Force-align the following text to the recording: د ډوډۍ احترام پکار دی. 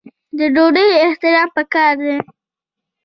د 0.37 0.39
ډوډۍ 0.53 0.89
احترام 1.05 1.47
پکار 1.55 1.93
دی. 2.03 2.17